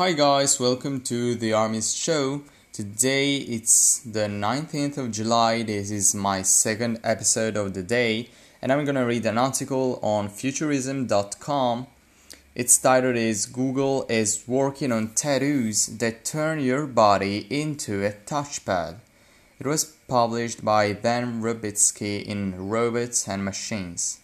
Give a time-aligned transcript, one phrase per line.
[0.00, 2.40] Hi guys, welcome to the Army's show.
[2.72, 5.62] Today it's the 19th of July.
[5.62, 8.30] This is my second episode of the day,
[8.62, 11.86] and I'm gonna read an article on futurism.com.
[12.54, 19.00] Its title is Google is working on tattoos that turn your body into a touchpad.
[19.58, 24.20] It was published by Dan Robitzski in Robots and Machines.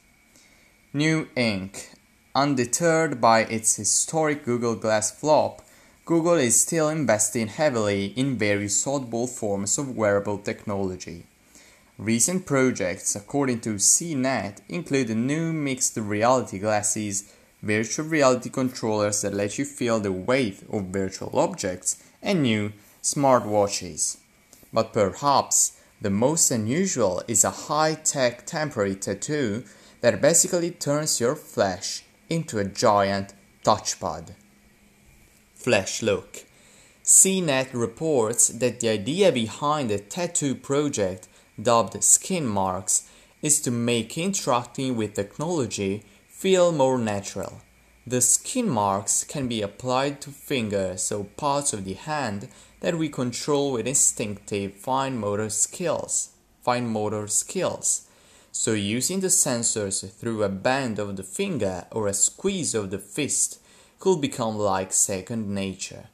[0.95, 1.89] New Inc.
[2.35, 5.63] Undeterred by its historic Google Glass flop,
[6.07, 11.25] Google is still investing heavily in various oddball forms of wearable technology.
[11.99, 19.59] Recent projects, according to CNET, include new mixed reality glasses, virtual reality controllers that let
[19.59, 24.19] you feel the weight of virtual objects, and new smartwatches.
[24.73, 29.65] But perhaps the most unusual is a high tech temporary tattoo
[30.03, 34.35] that basically turns your flesh into a giant touchpad.
[35.67, 36.45] Flesh look.
[37.03, 41.27] CNET reports that the idea behind the tattoo project,
[41.61, 43.11] dubbed Skin Marks,
[43.43, 47.63] is to make interacting with technology feel more natural.
[48.07, 52.47] The skin marks can be applied to fingers or parts of the hand
[52.79, 56.31] that we control with instinctive fine motor skills.
[56.63, 58.07] Fine motor skills.
[58.53, 63.01] So using the sensors through a bend of the finger or a squeeze of the
[63.01, 63.59] fist
[63.99, 66.09] could become like second nature.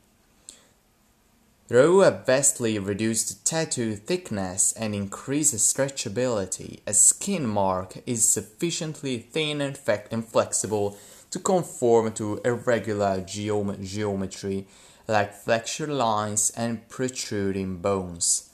[1.68, 9.60] Through a vastly reduced tattoo thickness and increased stretchability, a skin mark is sufficiently thin
[9.60, 9.78] and,
[10.10, 10.98] and flexible
[11.30, 14.66] to conform to irregular geom- geometry
[15.08, 18.50] like flexure lines and protruding bones.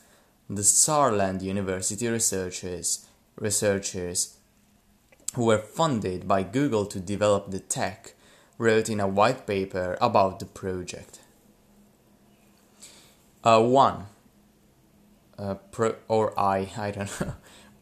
[0.48, 3.06] The Saarland University researchers
[3.40, 4.36] researchers
[5.34, 8.14] who were funded by Google to develop the tech
[8.58, 11.20] wrote in a white paper about the project.
[13.44, 14.06] Uh, one,
[15.38, 17.34] uh, pro, or I, I don't know,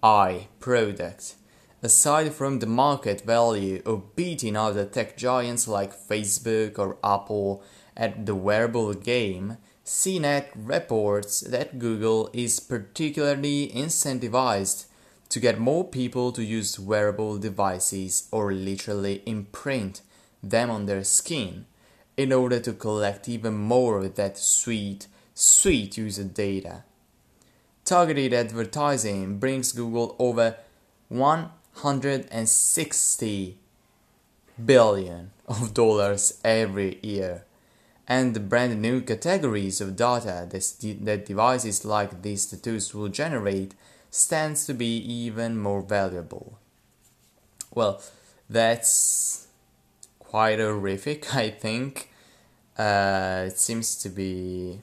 [0.02, 1.34] I, product.
[1.82, 7.62] Aside from the market value of beating other tech giants like Facebook or Apple
[7.96, 14.86] at the wearable game, CNET reports that Google is particularly incentivized
[15.28, 20.00] to get more people to use wearable devices or literally imprint
[20.50, 21.66] them on their skin
[22.16, 26.84] in order to collect even more of that sweet, sweet user data.
[27.84, 30.56] Targeted advertising brings Google over
[31.08, 33.58] 160
[34.64, 37.44] billion of dollars every year.
[38.08, 43.74] And the brand new categories of data that, that devices like these tattoos will generate
[44.10, 46.58] stands to be even more valuable.
[47.74, 48.00] Well,
[48.48, 49.45] that's
[50.36, 52.10] quite horrific, I think.
[52.76, 54.82] Uh, it seems to be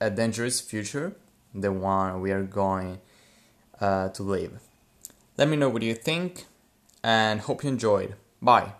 [0.00, 1.14] a dangerous future,
[1.54, 3.00] the one we are going
[3.82, 4.52] uh, to live.
[5.36, 6.46] Let me know what you think
[7.02, 8.14] and hope you enjoyed.
[8.40, 8.72] Bye.